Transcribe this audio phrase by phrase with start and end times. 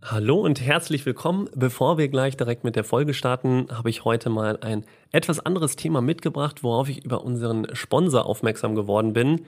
[0.00, 1.50] Hallo und herzlich willkommen.
[1.56, 5.74] Bevor wir gleich direkt mit der Folge starten, habe ich heute mal ein etwas anderes
[5.74, 9.44] Thema mitgebracht, worauf ich über unseren Sponsor aufmerksam geworden bin.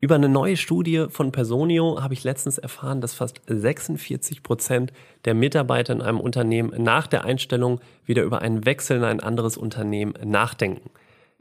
[0.00, 4.92] Über eine neue Studie von Personio habe ich letztens erfahren, dass fast 46 Prozent
[5.26, 9.56] der Mitarbeiter in einem Unternehmen nach der Einstellung wieder über einen Wechsel in ein anderes
[9.56, 10.90] Unternehmen nachdenken.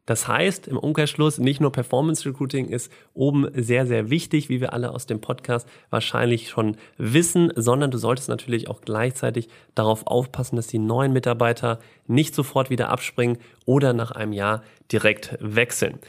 [0.05, 4.73] Das heißt, im Umkehrschluss, nicht nur Performance Recruiting ist oben sehr, sehr wichtig, wie wir
[4.73, 10.55] alle aus dem Podcast wahrscheinlich schon wissen, sondern du solltest natürlich auch gleichzeitig darauf aufpassen,
[10.55, 15.99] dass die neuen Mitarbeiter nicht sofort wieder abspringen oder nach einem Jahr direkt wechseln.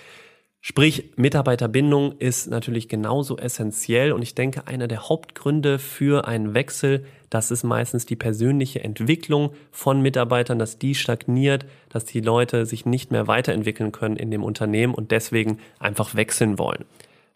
[0.65, 7.05] Sprich, Mitarbeiterbindung ist natürlich genauso essentiell und ich denke, einer der Hauptgründe für einen Wechsel,
[7.31, 12.87] das ist meistens die persönliche Entwicklung von Mitarbeitern, dass die stagniert, dass die Leute sich
[12.87, 16.85] nicht mehr weiterentwickeln können in dem Unternehmen und deswegen einfach wechseln wollen.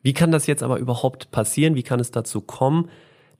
[0.02, 1.74] Wie kann das jetzt aber überhaupt passieren?
[1.74, 2.90] Wie kann es dazu kommen?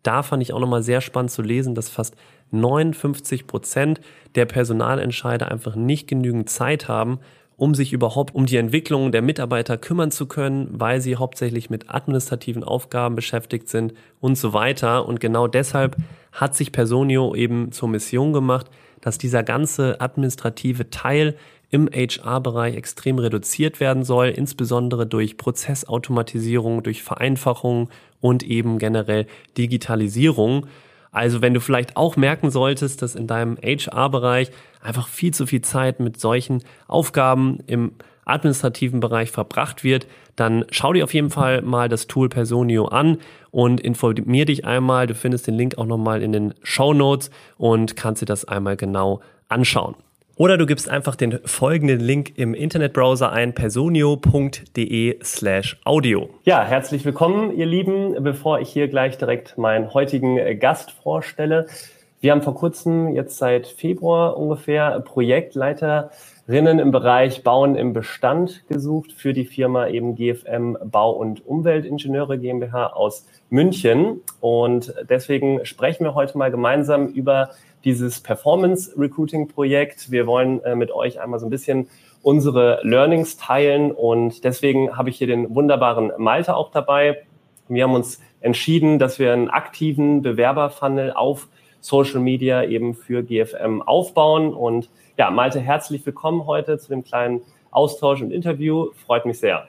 [0.03, 2.17] Da fand ich auch nochmal sehr spannend zu lesen, dass fast
[2.51, 4.01] 59 Prozent
[4.35, 7.21] der Personalentscheider einfach nicht genügend Zeit haben,
[7.57, 11.89] um sich überhaupt um die Entwicklung der Mitarbeiter kümmern zu können, weil sie hauptsächlich mit
[11.89, 15.07] administrativen Aufgaben beschäftigt sind und so weiter.
[15.07, 15.97] Und genau deshalb
[16.33, 21.37] hat sich Personio eben zur Mission gemacht, dass dieser ganze administrative Teil
[21.71, 27.89] im HR-Bereich extrem reduziert werden soll, insbesondere durch Prozessautomatisierung, durch Vereinfachung
[28.21, 29.27] und eben generell
[29.59, 30.67] Digitalisierung.
[31.17, 34.51] Also wenn du vielleicht auch merken solltest, dass in deinem HR-Bereich
[34.83, 37.93] einfach viel zu viel Zeit mit solchen Aufgaben im
[38.27, 43.17] administrativen Bereich verbracht wird, dann schau dir auf jeden Fall mal das Tool Personio an
[43.51, 45.07] und informier dich einmal.
[45.07, 48.77] Du findest den Link auch nochmal in den Show Notes und kannst dir das einmal
[48.77, 49.95] genau anschauen.
[50.39, 56.29] Oder du gibst einfach den folgenden Link im Internetbrowser ein, personio.de slash audio.
[56.45, 58.23] Ja, herzlich willkommen, ihr Lieben.
[58.23, 61.69] Bevor ich hier gleich direkt meinen heutigen Gast vorstelle,
[62.21, 69.13] wir haben vor kurzem, jetzt seit Februar ungefähr, Projektleiterinnen im Bereich Bauen im Bestand gesucht
[69.13, 74.21] für die Firma eben GFM Bau- und Umweltingenieure GmbH aus München.
[74.41, 77.51] Und deswegen sprechen wir heute mal gemeinsam über
[77.87, 80.11] dieses Performance Recruiting Projekt.
[80.11, 81.89] Wir wollen äh, mit euch einmal so ein bisschen
[82.21, 87.25] unsere Learnings teilen und deswegen habe ich hier den wunderbaren Malte auch dabei.
[87.69, 91.47] Wir haben uns entschieden, dass wir einen aktiven Bewerberfunnel auf
[91.81, 97.43] Social Media eben für GFM aufbauen und ja, Malte, herzlich willkommen heute zu dem kleinen
[97.71, 98.91] Austausch und Interview.
[99.07, 99.69] Freut mich sehr.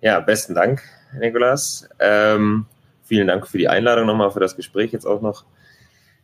[0.00, 0.82] Ja, besten Dank,
[1.18, 1.88] Nikolas.
[1.98, 2.66] Ähm,
[3.02, 5.44] vielen Dank für die Einladung nochmal, für das Gespräch jetzt auch noch.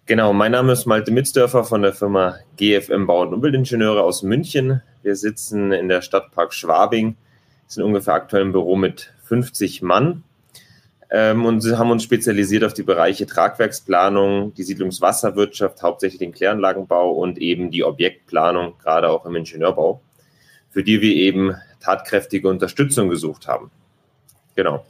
[0.06, 4.82] Genau, mein Name ist Malte Mitzdörfer von der Firma GFM Bau- und Umweltingenieure aus München.
[5.02, 7.16] Wir sitzen in der Stadtpark Schwabing,
[7.68, 10.22] sind ungefähr aktuell im Büro mit 50 Mann
[11.08, 17.38] ähm, und haben uns spezialisiert auf die Bereiche Tragwerksplanung, die Siedlungswasserwirtschaft, hauptsächlich den Kläranlagenbau und
[17.38, 20.02] eben die Objektplanung, gerade auch im Ingenieurbau,
[20.68, 23.70] für die wir eben tatkräftige Unterstützung gesucht haben.
[24.54, 24.84] Genau.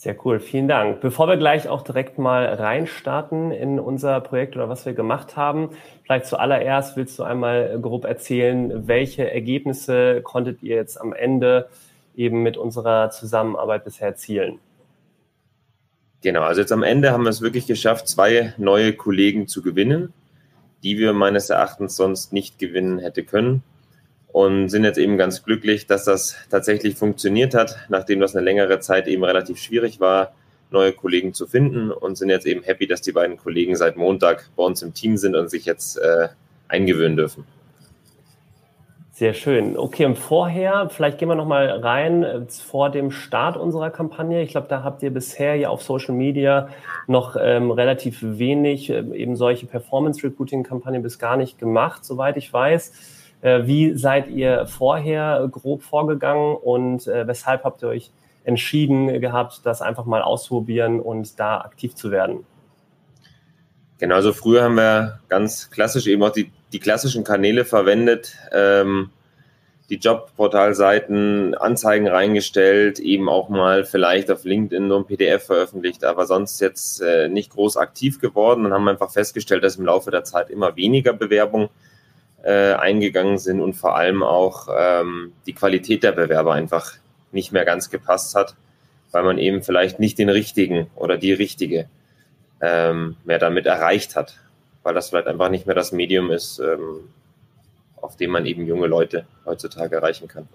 [0.00, 1.02] Sehr cool, vielen Dank.
[1.02, 5.68] Bevor wir gleich auch direkt mal reinstarten in unser Projekt oder was wir gemacht haben,
[6.04, 11.68] vielleicht zuallererst willst du einmal grob erzählen, welche Ergebnisse konntet ihr jetzt am Ende
[12.16, 14.58] eben mit unserer Zusammenarbeit bisher erzielen?
[16.22, 20.14] Genau, also jetzt am Ende haben wir es wirklich geschafft, zwei neue Kollegen zu gewinnen,
[20.82, 23.62] die wir meines Erachtens sonst nicht gewinnen hätte können
[24.32, 28.80] und sind jetzt eben ganz glücklich, dass das tatsächlich funktioniert hat, nachdem das eine längere
[28.80, 30.32] Zeit eben relativ schwierig war,
[30.70, 34.50] neue Kollegen zu finden und sind jetzt eben happy, dass die beiden Kollegen seit Montag
[34.56, 36.28] bei uns im Team sind und sich jetzt äh,
[36.68, 37.44] eingewöhnen dürfen.
[39.20, 39.76] Sehr schön.
[39.76, 44.40] Okay, und vorher, vielleicht gehen wir nochmal rein äh, vor dem Start unserer Kampagne.
[44.40, 46.70] Ich glaube, da habt ihr bisher ja auf Social Media
[47.06, 53.19] noch ähm, relativ wenig äh, eben solche Performance-Recruiting-Kampagnen bis gar nicht gemacht, soweit ich weiß.
[53.42, 58.10] Äh, wie seid ihr vorher grob vorgegangen und äh, weshalb habt ihr euch
[58.44, 62.44] entschieden gehabt, das einfach mal auszuprobieren und da aktiv zu werden?
[63.98, 69.10] Genau, also früher haben wir ganz klassisch eben auch die, die klassischen Kanäle verwendet, ähm,
[69.90, 76.26] die Jobportalseiten, Anzeigen reingestellt, eben auch mal vielleicht auf LinkedIn nur ein PDF veröffentlicht, aber
[76.26, 80.24] sonst jetzt äh, nicht groß aktiv geworden und haben einfach festgestellt, dass im Laufe der
[80.24, 81.68] Zeit immer weniger Bewerbungen
[82.42, 86.92] äh, eingegangen sind und vor allem auch ähm, die Qualität der Bewerber einfach
[87.32, 88.56] nicht mehr ganz gepasst hat,
[89.12, 91.88] weil man eben vielleicht nicht den richtigen oder die richtige
[92.60, 94.38] ähm, mehr damit erreicht hat,
[94.82, 97.08] weil das vielleicht einfach nicht mehr das Medium ist, ähm,
[97.96, 100.48] auf dem man eben junge Leute heutzutage erreichen kann.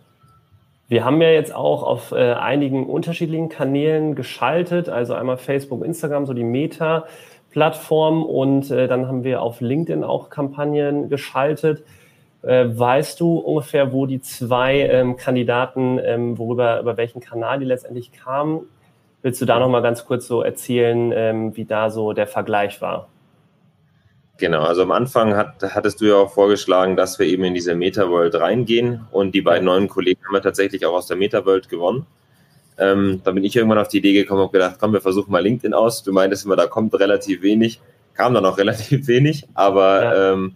[0.87, 6.27] Wir haben ja jetzt auch auf äh, einigen unterschiedlichen Kanälen geschaltet, also einmal Facebook, Instagram,
[6.27, 6.43] so die
[7.55, 11.83] Meta-Plattform und äh, dann haben wir auf LinkedIn auch Kampagnen geschaltet.
[12.43, 17.65] Äh, weißt du ungefähr, wo die zwei ähm, Kandidaten, ähm, worüber, über welchen Kanal die
[17.65, 18.67] letztendlich kamen?
[19.21, 23.07] Willst du da nochmal ganz kurz so erzählen, ähm, wie da so der Vergleich war?
[24.37, 27.73] Genau, also am Anfang hat, hattest du ja auch vorgeschlagen, dass wir eben in diese
[27.73, 32.05] Meta-World reingehen und die beiden neuen Kollegen haben wir tatsächlich auch aus der Meta-World gewonnen.
[32.77, 35.41] Ähm, da bin ich irgendwann auf die Idee gekommen und gedacht, komm, wir versuchen mal
[35.41, 36.03] LinkedIn aus.
[36.03, 37.79] Du meintest immer, da kommt relativ wenig,
[38.13, 40.33] kam dann auch relativ wenig, aber ja.
[40.33, 40.55] ähm,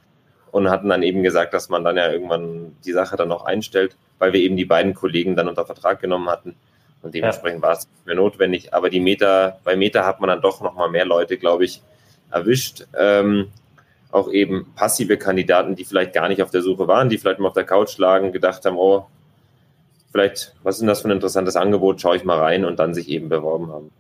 [0.51, 3.95] und hatten dann eben gesagt, dass man dann ja irgendwann die Sache dann noch einstellt,
[4.18, 6.56] weil wir eben die beiden Kollegen dann unter Vertrag genommen hatten
[7.01, 7.68] und dementsprechend ja.
[7.68, 8.74] war es nicht mehr notwendig.
[8.74, 11.81] Aber die Meta, bei Meta hat man dann doch noch mal mehr Leute, glaube ich,
[12.31, 12.86] erwischt.
[12.98, 13.50] Ähm,
[14.12, 17.50] auch eben passive Kandidaten, die vielleicht gar nicht auf der Suche waren, die vielleicht mal
[17.50, 19.06] auf der Couch lagen, gedacht haben, oh,
[20.11, 22.94] vielleicht, was ist denn das für ein interessantes Angebot, schaue ich mal rein und dann
[22.94, 23.91] sich eben beworben haben.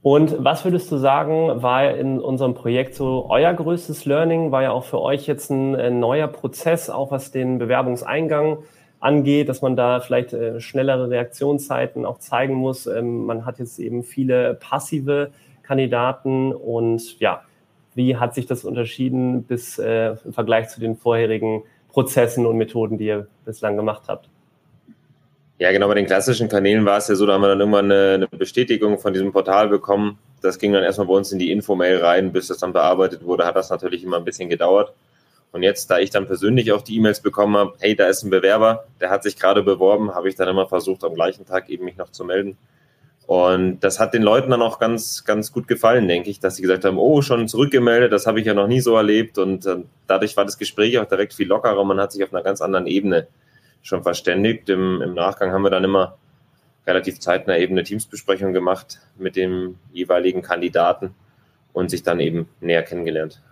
[0.00, 4.52] Und was würdest du sagen, war in unserem Projekt so euer größtes Learning?
[4.52, 8.58] War ja auch für euch jetzt ein, ein neuer Prozess, auch was den Bewerbungseingang
[9.00, 12.86] angeht, dass man da vielleicht äh, schnellere Reaktionszeiten auch zeigen muss.
[12.86, 15.30] Ähm, man hat jetzt eben viele passive
[15.62, 17.42] Kandidaten und ja,
[17.94, 22.98] wie hat sich das unterschieden bis äh, im Vergleich zu den vorherigen Prozessen und Methoden,
[22.98, 24.30] die ihr bislang gemacht habt?
[25.58, 27.90] Ja, genau, bei den klassischen Kanälen war es ja so, da haben wir dann irgendwann
[27.90, 30.18] eine, eine Bestätigung von diesem Portal bekommen.
[30.40, 33.44] Das ging dann erstmal bei uns in die Infomail rein, bis das dann bearbeitet wurde,
[33.44, 34.92] hat das natürlich immer ein bisschen gedauert.
[35.50, 38.30] Und jetzt, da ich dann persönlich auch die E-Mails bekommen habe, hey, da ist ein
[38.30, 41.86] Bewerber, der hat sich gerade beworben, habe ich dann immer versucht, am gleichen Tag eben
[41.86, 42.56] mich noch zu melden.
[43.26, 46.62] Und das hat den Leuten dann auch ganz, ganz gut gefallen, denke ich, dass sie
[46.62, 49.38] gesagt haben, oh, schon zurückgemeldet, das habe ich ja noch nie so erlebt.
[49.38, 51.82] Und äh, dadurch war das Gespräch auch direkt viel lockerer.
[51.84, 53.26] Man hat sich auf einer ganz anderen Ebene
[53.82, 54.68] schon verständigt.
[54.68, 56.16] Im, im Nachgang haben wir dann immer
[56.86, 61.14] relativ zeitnah eben eine Teamsbesprechung gemacht mit dem jeweiligen Kandidaten
[61.72, 63.42] und sich dann eben näher kennengelernt.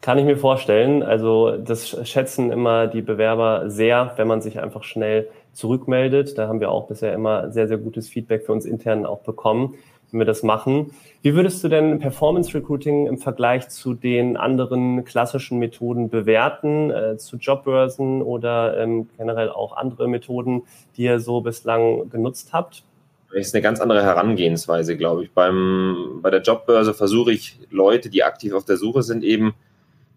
[0.00, 1.02] Kann ich mir vorstellen.
[1.02, 6.36] Also das schätzen immer die Bewerber sehr, wenn man sich einfach schnell zurückmeldet.
[6.36, 9.74] Da haben wir auch bisher immer sehr, sehr gutes Feedback für uns intern auch bekommen,
[10.10, 10.92] wenn wir das machen.
[11.22, 17.16] Wie würdest du denn Performance Recruiting im Vergleich zu den anderen klassischen Methoden bewerten, äh,
[17.16, 20.62] zu Jobbörsen oder ähm, generell auch andere Methoden,
[20.96, 22.84] die ihr so bislang genutzt habt?
[23.32, 25.32] Das ist eine ganz andere Herangehensweise, glaube ich.
[25.32, 29.54] Beim, bei der Jobbörse versuche ich Leute, die aktiv auf der Suche sind, eben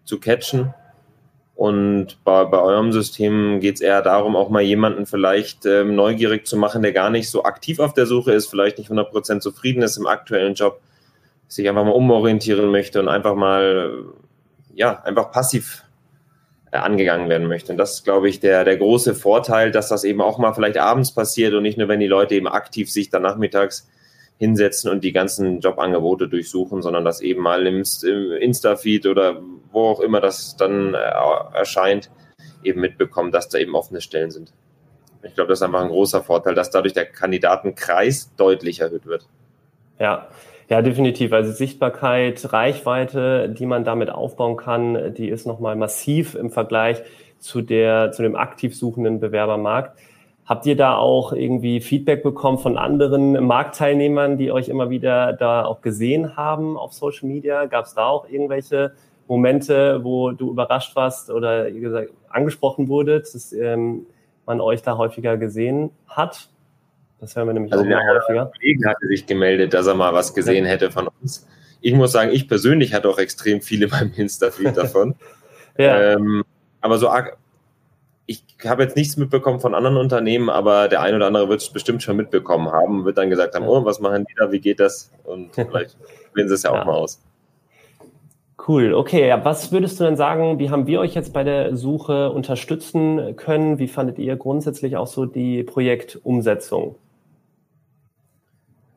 [0.04, 0.72] zu catchen
[1.60, 6.46] und bei, bei eurem System geht es eher darum, auch mal jemanden vielleicht ähm, neugierig
[6.46, 9.82] zu machen, der gar nicht so aktiv auf der Suche ist, vielleicht nicht 100% zufrieden
[9.82, 10.80] ist im aktuellen Job,
[11.48, 14.06] sich einfach mal umorientieren möchte und einfach mal,
[14.74, 15.84] ja, einfach passiv
[16.70, 17.72] äh, angegangen werden möchte.
[17.72, 20.78] Und das ist, glaube ich, der, der große Vorteil, dass das eben auch mal vielleicht
[20.78, 23.86] abends passiert und nicht nur, wenn die Leute eben aktiv sich dann nachmittags
[24.40, 27.82] hinsetzen und die ganzen Jobangebote durchsuchen, sondern das eben mal im,
[28.40, 32.10] Insta-Feed oder wo auch immer das dann äh, erscheint,
[32.64, 34.54] eben mitbekommen, dass da eben offene Stellen sind.
[35.22, 39.28] Ich glaube, das ist einfach ein großer Vorteil, dass dadurch der Kandidatenkreis deutlich erhöht wird.
[39.98, 40.28] Ja,
[40.70, 41.34] ja, definitiv.
[41.34, 47.02] Also Sichtbarkeit, Reichweite, die man damit aufbauen kann, die ist nochmal massiv im Vergleich
[47.38, 49.98] zu der, zu dem aktiv suchenden Bewerbermarkt.
[50.50, 55.64] Habt ihr da auch irgendwie Feedback bekommen von anderen Marktteilnehmern, die euch immer wieder da
[55.64, 57.66] auch gesehen haben auf Social Media?
[57.66, 58.92] Gab es da auch irgendwelche
[59.28, 64.06] Momente, wo du überrascht warst oder gesagt, angesprochen wurdet, dass ähm,
[64.44, 66.48] man euch da häufiger gesehen hat?
[67.20, 68.46] Das hören wir nämlich also auch mal häufiger.
[68.46, 70.72] Ein Kollege hatte sich gemeldet, dass er mal was gesehen ja.
[70.72, 71.46] hätte von uns.
[71.80, 75.14] Ich muss sagen, ich persönlich hatte auch extrem viele beim Insta-Feed davon.
[75.78, 76.14] ja.
[76.14, 76.42] Ähm,
[76.80, 77.08] aber so
[78.30, 81.68] ich habe jetzt nichts mitbekommen von anderen Unternehmen, aber der ein oder andere wird es
[81.68, 84.78] bestimmt schon mitbekommen haben, wird dann gesagt haben, oh, was machen die da, wie geht
[84.78, 85.10] das?
[85.24, 85.96] Und vielleicht
[86.32, 86.84] wählen sie es ja auch ja.
[86.84, 87.20] mal aus.
[88.68, 89.36] Cool, okay.
[89.42, 93.80] Was würdest du denn sagen, wie haben wir euch jetzt bei der Suche unterstützen können?
[93.80, 96.94] Wie fandet ihr grundsätzlich auch so die Projektumsetzung?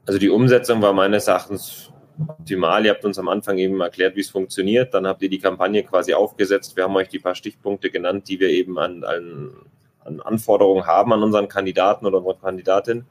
[0.06, 1.93] Also die Umsetzung war meines Erachtens
[2.28, 2.86] optimal.
[2.86, 4.94] Ihr habt uns am Anfang eben erklärt, wie es funktioniert.
[4.94, 6.76] Dann habt ihr die Kampagne quasi aufgesetzt.
[6.76, 9.52] Wir haben euch die paar Stichpunkte genannt, die wir eben an, an,
[10.04, 13.06] an Anforderungen haben an unseren Kandidaten oder unsere Kandidatin.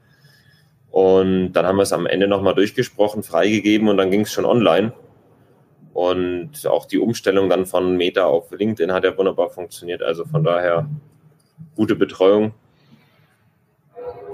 [0.90, 4.44] Und dann haben wir es am Ende nochmal durchgesprochen, freigegeben und dann ging es schon
[4.44, 4.92] online.
[5.94, 10.02] Und auch die Umstellung dann von Meta auf LinkedIn hat ja wunderbar funktioniert.
[10.02, 10.88] Also von daher
[11.76, 12.52] gute Betreuung.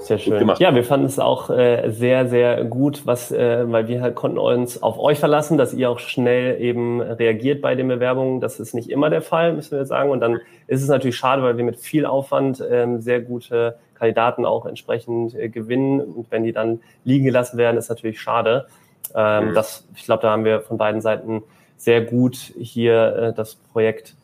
[0.01, 0.51] Sehr schön.
[0.59, 4.39] Ja, wir fanden es auch äh, sehr, sehr gut, was, äh, weil wir halt konnten
[4.39, 8.41] uns auf euch verlassen, dass ihr auch schnell eben reagiert bei den Bewerbungen.
[8.41, 10.11] Das ist nicht immer der Fall, müssen wir sagen.
[10.11, 14.45] Und dann ist es natürlich schade, weil wir mit viel Aufwand ähm, sehr gute Kandidaten
[14.45, 16.01] auch entsprechend äh, gewinnen.
[16.01, 18.67] Und wenn die dann liegen gelassen werden, ist natürlich schade.
[19.15, 19.55] Ähm, mhm.
[19.55, 21.43] das, ich glaube, da haben wir von beiden Seiten
[21.77, 24.15] sehr gut hier äh, das Projekt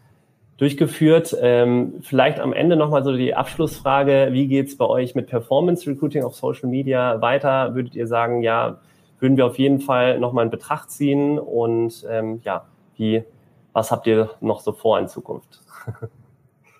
[0.57, 1.37] durchgeführt.
[1.41, 6.23] Ähm, vielleicht am Ende nochmal so die Abschlussfrage, wie geht's bei euch mit Performance Recruiting
[6.23, 7.75] auf Social Media weiter?
[7.75, 8.79] Würdet ihr sagen, ja,
[9.19, 13.25] würden wir auf jeden Fall nochmal in Betracht ziehen und ähm, ja, wie,
[13.73, 15.61] was habt ihr noch so vor in Zukunft?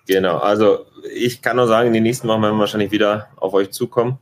[0.07, 3.55] Genau, also ich kann nur sagen, in den nächsten Wochen werden wir wahrscheinlich wieder auf
[3.55, 4.19] euch zukommen,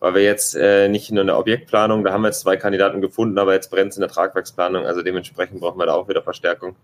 [0.00, 3.00] weil wir jetzt äh, nicht nur in der Objektplanung, da haben wir jetzt zwei Kandidaten
[3.00, 6.22] gefunden, aber jetzt brennt es in der Tragwerksplanung, also dementsprechend brauchen wir da auch wieder
[6.22, 6.74] Verstärkung.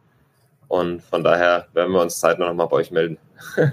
[0.69, 3.19] Und von daher werden wir uns zeitnah nochmal bei euch melden.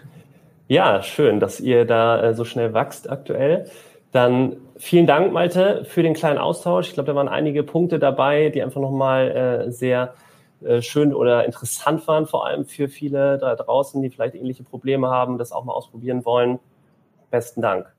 [0.67, 3.69] ja, schön, dass ihr da äh, so schnell wächst aktuell.
[4.11, 6.87] Dann vielen Dank, Malte, für den kleinen Austausch.
[6.87, 10.13] Ich glaube, da waren einige Punkte dabei, die einfach nochmal äh, sehr
[10.61, 15.09] äh, schön oder interessant waren, vor allem für viele da draußen, die vielleicht ähnliche Probleme
[15.09, 16.59] haben, das auch mal ausprobieren wollen.
[17.29, 17.94] Besten Dank.